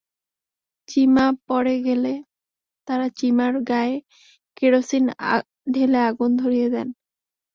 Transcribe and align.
চিমা 0.89 1.25
পড়ে 1.47 1.75
গেলে 1.85 2.13
তাঁরা 2.87 3.07
চিমার 3.19 3.53
গায়ে 3.69 3.95
কেরোসিন 4.57 5.03
ঢেলে 5.73 5.99
আগুন 6.09 6.31
ধরিয়ে 6.37 6.67
দেন। 6.69 6.87